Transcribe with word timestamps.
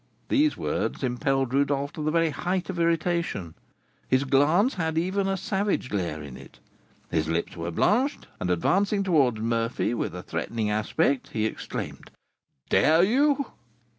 These 0.29 0.57
words 0.57 1.03
impelled 1.03 1.53
Rodolph 1.53 1.93
to 1.93 2.01
the 2.01 2.09
very 2.09 2.31
height 2.31 2.71
of 2.71 2.79
irritation; 2.79 3.53
his 4.07 4.23
glance 4.23 4.73
had 4.73 4.97
even 4.97 5.27
a 5.27 5.37
savage 5.37 5.89
glare 5.91 6.23
in 6.23 6.37
it; 6.37 6.57
his 7.11 7.27
lips 7.29 7.55
were 7.55 7.69
blanched; 7.69 8.25
and, 8.39 8.49
advancing 8.49 9.03
towards 9.03 9.39
Murphy 9.39 9.93
with 9.93 10.15
a 10.15 10.23
threatening 10.23 10.71
aspect, 10.71 11.33
he 11.33 11.45
exclaimed, 11.45 12.09
"Dare 12.69 13.03
you?" 13.03 13.51